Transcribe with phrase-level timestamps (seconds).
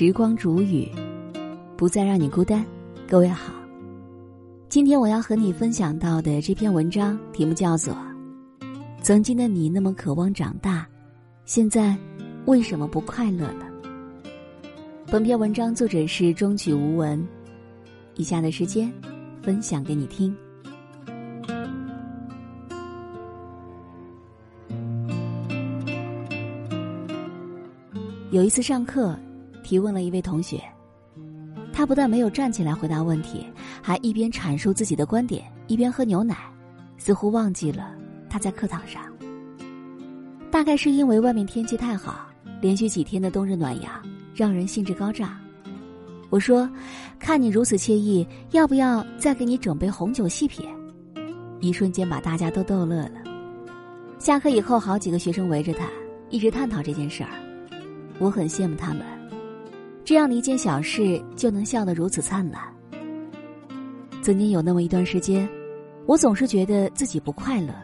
[0.00, 0.88] 时光煮雨，
[1.76, 2.64] 不再让你孤单。
[3.08, 3.52] 各位好，
[4.68, 7.92] 今天我要和你分享到的这篇文章题目叫做
[9.02, 10.86] 《曾经的你那么渴望长大，
[11.46, 11.96] 现在
[12.46, 13.66] 为什么不快乐了》。
[15.10, 17.20] 本篇文章作者是中曲无闻，
[18.14, 18.88] 以下的时间
[19.42, 20.32] 分享给你听。
[28.30, 29.18] 有一次上课，
[29.68, 30.62] 提问了一位同学，
[31.74, 33.44] 他不但没有站起来回答问题，
[33.82, 36.38] 还一边阐述自己的观点，一边喝牛奶，
[36.96, 37.94] 似乎忘记了
[38.30, 39.02] 他在课堂上。
[40.50, 42.26] 大概是因为外面天气太好，
[42.62, 43.92] 连续几天的冬日暖阳
[44.34, 45.38] 让人兴致高涨。
[46.30, 46.66] 我说
[47.20, 50.66] ：“看你如此惬意，要不要再给你准备红酒细品？”
[51.60, 53.20] 一瞬间把大家都逗乐了。
[54.18, 55.84] 下课以后，好几个学生围着他，
[56.30, 57.28] 一直探讨这件事儿。
[58.18, 59.02] 我很羡慕他们，
[60.08, 62.62] 这样的一件小事就能笑得如此灿烂。
[64.22, 65.46] 曾经有那么一段时间，
[66.06, 67.74] 我总是觉得自己不快乐，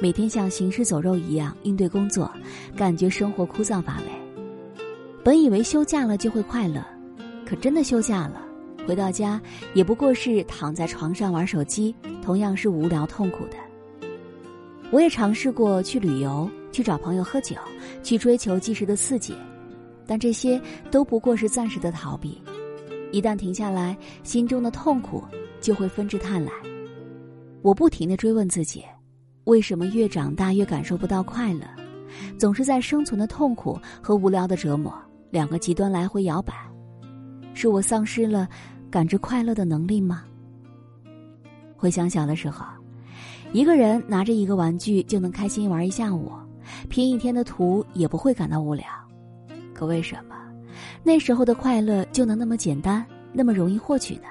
[0.00, 2.30] 每天像行尸走肉一样应对工作，
[2.76, 4.04] 感觉生活枯燥乏味。
[5.24, 6.80] 本以为休假了就会快乐，
[7.44, 8.40] 可真的休假了，
[8.86, 9.42] 回到家
[9.74, 13.56] 也不过是躺在床上玩手机，同样是无聊痛苦的。
[14.92, 17.56] 我也尝试过去旅游，去找朋友喝酒，
[18.04, 19.34] 去追求即时的刺激。
[20.06, 22.40] 但这些都不过是暂时的逃避，
[23.12, 25.22] 一旦停下来，心中的痛苦
[25.60, 26.50] 就会纷至沓来。
[27.62, 28.84] 我不停的追问自己，
[29.44, 31.66] 为什么越长大越感受不到快乐？
[32.38, 34.92] 总是在生存的痛苦和无聊的折磨
[35.30, 36.52] 两个极端来回摇摆，
[37.54, 38.48] 是我丧失了
[38.90, 40.24] 感知快乐的能力吗？
[41.74, 42.66] 回想小的时候，
[43.52, 46.30] 一个人拿着一个玩具就能开心玩一下午，
[46.88, 48.84] 拼一天的图也不会感到无聊。
[49.82, 50.36] 可为什么
[51.02, 54.28] 那时候的快乐就能那么简单，那么容易获取呢？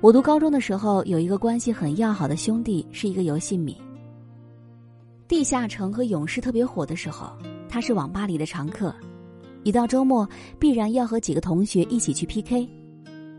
[0.00, 3.80] 我读高中的时候，有一个关系很要好的兄弟，是一个游戏迷。
[5.28, 7.30] 地下城和勇士特别火的时候，
[7.68, 8.92] 他是网吧里的常客。
[9.62, 10.28] 一到周末，
[10.58, 12.68] 必然要和几个同学一起去 PK。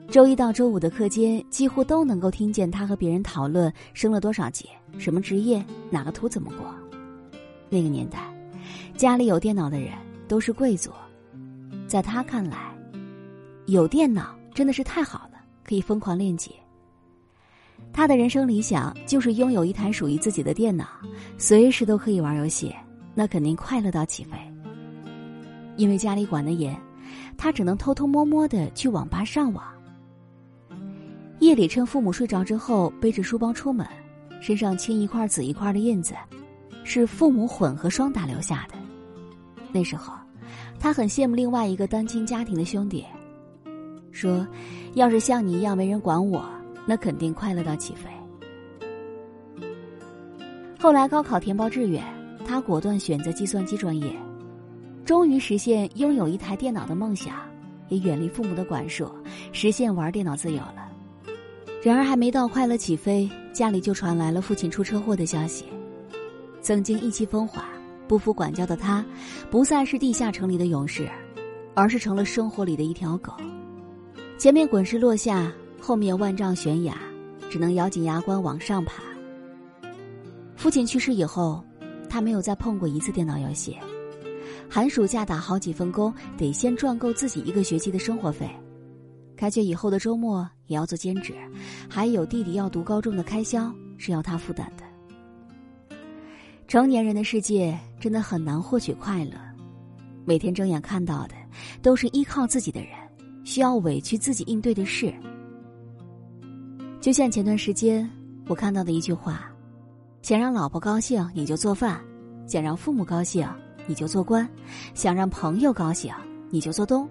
[0.09, 6.73] 周一到周五的课间，几乎都能够听见他和别人讨论升了多少级、什么职业、哪个图怎么过。
[7.69, 8.33] 那个年代，
[8.95, 9.91] 家里有电脑的人。
[10.27, 10.91] 都是贵族，
[11.87, 12.75] 在他看来，
[13.65, 16.51] 有电脑真的是太好了，可以疯狂练级。
[17.91, 20.87] 他的人生理想就是拥有一台属于自己的电脑，
[21.37, 22.73] 随时都可以玩游戏，
[23.13, 24.31] 那肯定快乐到起飞。
[25.75, 26.75] 因为家里管得严，
[27.37, 29.63] 他只能偷偷摸摸的去网吧上网。
[31.39, 33.85] 夜里趁父母睡着之后，背着书包出门，
[34.39, 36.15] 身上青一块紫一块的印子，
[36.83, 38.82] 是父母混合双打留下的。
[39.73, 40.13] 那时候。
[40.79, 43.05] 他很羡慕另外一个单亲家庭的兄弟，
[44.11, 44.45] 说
[44.95, 46.43] ：“要是像你一样没人管我，
[46.85, 48.09] 那肯定快乐到起飞。”
[50.77, 52.03] 后来高考填报志愿，
[52.45, 54.13] 他果断选择计算机专业，
[55.05, 57.33] 终于实现拥有一台电脑的梦想，
[57.87, 59.09] 也远离父母的管束，
[59.53, 60.91] 实现玩电脑自由了。
[61.81, 65.63] 然而还没到快乐起飞，家里就传来了父亲出车祸的消息。
[66.61, 67.63] 曾经意气风华。
[68.07, 69.05] 不服管教的他，
[69.49, 71.09] 不再是地下城里的勇士，
[71.73, 73.33] 而是成了生活里的一条狗。
[74.37, 76.97] 前面滚石落下，后面万丈悬崖，
[77.49, 79.01] 只能咬紧牙关往上爬。
[80.55, 81.63] 父亲去世以后，
[82.09, 83.77] 他没有再碰过一次电脑游戏。
[84.69, 88.49] 寒暑假打好几份工，得先赚够自己一个学期的生活费。
[89.35, 91.33] 开学以后的周末也要做兼职，
[91.89, 94.83] 还有弟弟要读高中的开销是要他负担的。
[96.67, 99.33] 成年人的世界真的很难获取快乐，
[100.25, 101.35] 每天睁眼看到的
[101.81, 102.89] 都是依靠自己的人，
[103.43, 105.13] 需要委屈自己应对的事。
[106.99, 108.09] 就像前段时间
[108.47, 109.51] 我看到的一句话：
[110.21, 112.01] 想让老婆高兴你就做饭，
[112.47, 113.47] 想让父母高兴
[113.85, 114.47] 你就做官，
[114.95, 116.11] 想让朋友高兴
[116.49, 117.07] 你就做东，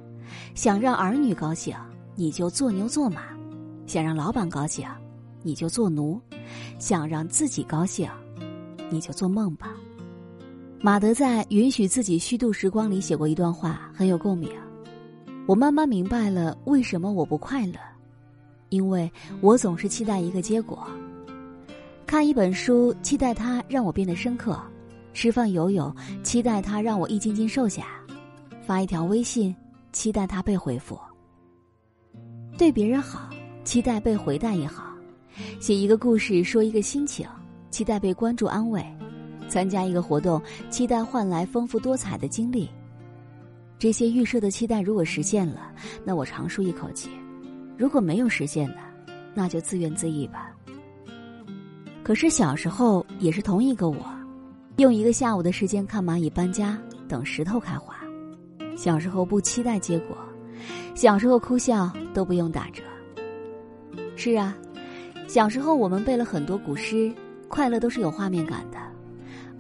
[0.55, 1.77] 想让儿女高兴
[2.17, 3.23] 你就做牛做马，
[3.87, 4.89] 想让老板高兴
[5.43, 6.21] 你就做奴，
[6.79, 8.11] 想让自己高兴。
[8.93, 9.75] 你就做梦吧。
[10.81, 14.51] 马德在《允许自己虚度时光》里写过一段话，很有共鸣。
[15.47, 17.75] 我慢慢明白了为什么我不快乐，
[18.69, 19.11] 因为
[19.41, 20.87] 我总是期待一个结果。
[22.07, 24.55] 看一本书，期待它让我变得深刻；
[25.15, 27.83] 吃饭游泳，期待它让我一斤斤瘦下；
[28.67, 29.55] 发一条微信，
[29.93, 30.97] 期待它被回复；
[32.59, 33.31] 对别人好，
[33.65, 34.85] 期待被回答也好；
[35.59, 37.27] 写一个故事，说一个心情。
[37.73, 38.85] 期待被关注安慰，
[39.49, 42.71] 参加一个活动，期待换来丰富多彩的经历。
[43.79, 45.73] 这些预设的期待如果实现了，
[46.05, 47.09] 那我长舒一口气；
[47.79, 48.77] 如果没有实现呢，
[49.35, 50.53] 那就自怨自艾吧。
[52.05, 54.05] 可是小时候也是同一个我，
[54.77, 56.79] 用一个下午的时间看蚂蚁搬家，
[57.09, 57.97] 等石头开花。
[58.77, 60.17] 小时候不期待结果，
[60.95, 62.83] 小时候哭笑都不用打折。
[64.15, 64.55] 是啊，
[65.27, 67.13] 小时候我们背了很多古诗，
[67.53, 68.79] 快乐都是有画面感的。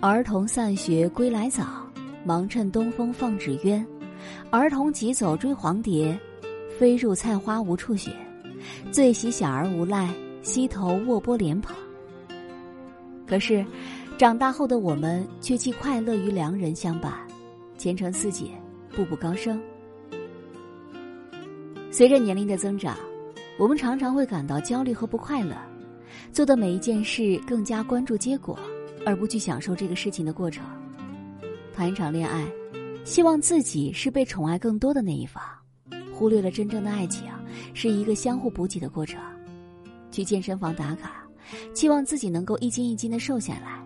[0.00, 1.86] 儿童散学归来早，
[2.24, 3.86] 忙趁东风放纸鸢。
[4.50, 6.18] 儿童急走追黄蝶，
[6.78, 8.10] 飞入菜花无处寻。
[8.90, 10.08] 最喜小儿无赖，
[10.40, 11.76] 溪头卧剥莲蓬。
[13.26, 13.62] 可是，
[14.16, 17.12] 长大后的我们却既快乐与良人相伴，
[17.76, 18.52] 前程似锦，
[18.96, 19.60] 步步高升。
[21.90, 22.96] 随着年龄的增长，
[23.58, 25.54] 我们常常会感到焦虑和不快乐，
[26.32, 28.58] 做的每一件事更加关注结果，
[29.04, 30.64] 而不去享受这个事情的过程。
[31.72, 32.46] 谈一场恋爱。
[33.04, 35.42] 希望自己是被宠爱更多的那一方，
[36.14, 37.24] 忽略了真正的爱情
[37.74, 39.20] 是一个相互补给的过程。
[40.12, 41.26] 去健身房打卡，
[41.74, 43.84] 期望自己能够一斤一斤的瘦下来，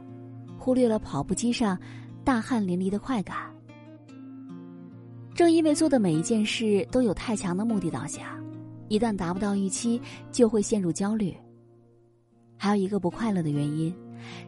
[0.58, 1.78] 忽略了跑步机上
[2.24, 3.38] 大汗淋漓的快感。
[5.34, 8.22] 正因为做的每一件事都有太强的目的导向，
[8.88, 9.98] 一旦达不到预期，
[10.30, 11.34] 就会陷入焦虑。
[12.56, 13.94] 还有一个不快乐的原因，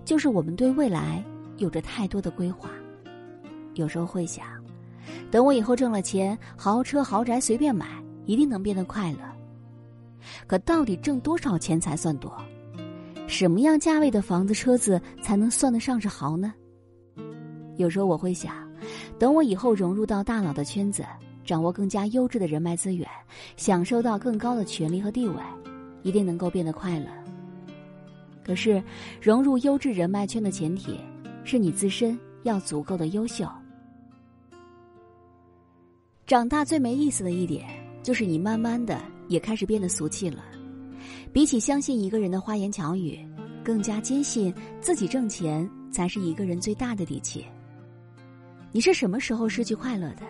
[0.04, 1.24] 就是我们对未来
[1.58, 2.70] 有着太多的规划。
[3.74, 4.44] 有时候会想，
[5.30, 7.86] 等我以后挣了钱，豪车豪宅随便买，
[8.26, 9.18] 一定能变得快乐。
[10.46, 12.32] 可到底挣多少钱才算多？
[13.26, 16.52] 什么样价位的房子、车子才能算得上是豪呢？
[17.76, 18.68] 有时候我会想，
[19.18, 21.04] 等我以后融入到大佬的圈子，
[21.44, 23.06] 掌握更加优质的人脉资源，
[23.56, 25.36] 享受到更高的权利和地位，
[26.02, 27.06] 一定能够变得快乐。
[28.48, 28.82] 可是，
[29.20, 30.98] 融入优质人脉圈的前提，
[31.44, 33.46] 是你自身要足够的优秀。
[36.26, 37.68] 长大最没意思的一点，
[38.02, 38.98] 就是你慢慢的
[39.28, 40.42] 也开始变得俗气了。
[41.30, 43.18] 比起相信一个人的花言巧语，
[43.62, 44.50] 更加坚信
[44.80, 47.44] 自己挣钱才是一个人最大的底气。
[48.72, 50.22] 你是什么时候失去快乐的？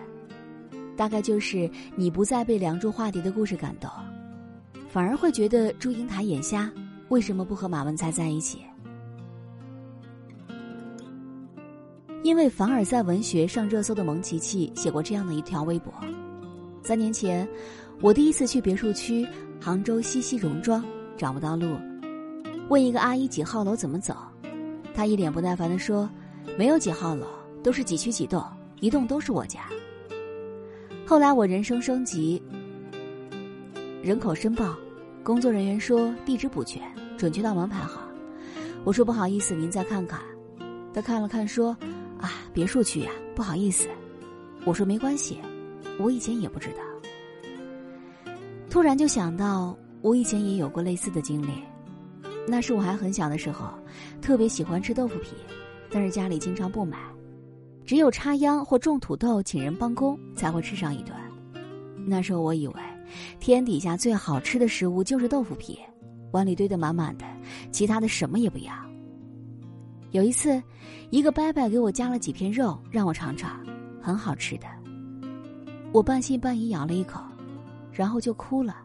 [0.97, 3.89] 大概就是你不再被《梁祝》化蝶的故事感动，
[4.89, 6.69] 反而会觉得祝英台眼瞎，
[7.09, 8.61] 为什么不和马文才在一起？
[12.23, 15.93] 因为凡尔赛文学上热搜的蒙奇奇写过这样的一条微博：
[16.83, 17.49] 三年前，
[18.01, 19.27] 我第一次去别墅区
[19.61, 20.85] 杭州西溪戎庄，
[21.17, 21.77] 找不到路，
[22.69, 24.15] 问一个阿姨几号楼怎么走，
[24.93, 26.11] 她一脸不耐烦地说
[26.59, 27.27] ：“没有几号楼，
[27.63, 28.45] 都是几区几栋，
[28.81, 29.61] 一栋都是我家。”
[31.07, 32.43] 后来我人生升级，
[34.03, 34.77] 人口申报，
[35.29, 36.83] 工作人员说地址补全，
[37.19, 38.01] 准确到门牌号。
[38.83, 40.19] 我说不好意思，您再看看。
[40.95, 41.77] 他看了看说。
[42.19, 43.87] 啊，别墅区呀，不好意思，
[44.65, 45.39] 我说没关系，
[46.01, 48.33] 我以前也不知道。
[48.71, 51.51] 突然就想到，我以前也有过类似的经历，
[52.47, 53.69] 那是我还很小的时候，
[54.23, 55.35] 特别喜欢吃豆腐皮，
[55.91, 56.99] 但是家里经常不买，
[57.85, 61.15] 只有插秧或种土豆请人帮工才会吃上一顿。
[62.07, 62.75] 那时候我以为，
[63.41, 65.79] 天底下最好吃的食物就是豆腐皮，
[66.33, 67.25] 碗里堆得满满的，
[67.71, 68.73] 其他的什么也不要。
[70.11, 70.63] 有一次，
[71.11, 73.61] 一个伯伯给我夹了几片肉，让我尝尝，
[74.01, 74.67] 很好吃的。
[75.93, 77.21] 我半信半疑咬了一口，
[77.93, 78.77] 然后就哭了，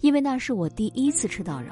[0.00, 1.68] 因为那是我第一次吃到肉。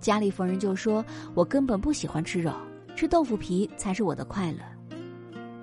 [0.00, 2.52] 家里逢人就说我根本不喜欢吃肉，
[2.94, 4.58] 吃豆腐皮才是我的快乐。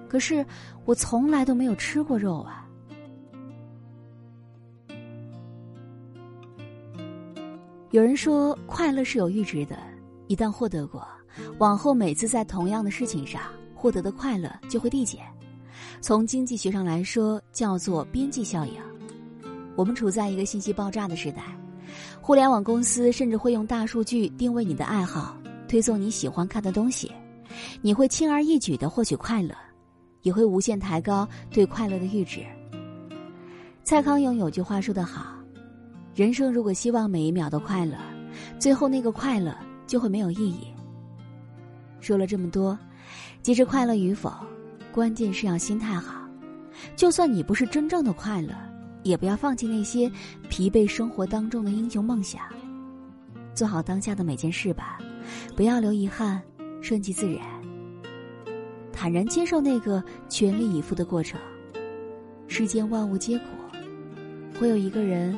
[0.10, 0.46] 可是
[0.86, 2.63] 我从来都没有吃过肉啊。
[7.94, 9.78] 有人说快乐是有阈值的，
[10.26, 11.08] 一旦获得过。
[11.60, 13.44] 往后每次在同样的事情上
[13.76, 15.22] 获得的快乐就会递减，
[16.02, 18.74] 从经济学上来说叫做边际效应。
[19.76, 21.44] 我们处在一个信息爆炸的时代，
[22.20, 27.12] 互联网公司甚至会用大数据定位你的爱好，推送你喜欢看的东西，
[27.80, 29.54] 你会轻而易举的获取快乐，
[30.24, 32.44] 也会无限抬高对快乐的阈值。
[33.84, 35.36] 蔡康永有句话说得好
[36.16, 37.98] ：“人生如果希望每一秒都快乐，
[38.60, 39.56] 最后那个快乐
[39.88, 40.68] 就会没有意义。”
[42.00, 42.78] 说了这么多，
[43.42, 44.32] 其实快乐与否，
[44.92, 46.28] 关键是要心态好。
[46.96, 48.54] 就算你不是真正的快乐，
[49.04, 50.12] 也不要放弃那些
[50.50, 52.42] 疲惫生活当中的英雄梦想。
[53.56, 55.00] 做好当下的每件事吧，
[55.56, 56.42] 不要留遗憾，
[56.82, 57.42] 顺其自然，
[58.92, 61.40] 坦然接受那个全力以赴的过程。
[62.48, 63.46] 世间万物皆苦，
[64.60, 65.38] 会有一个人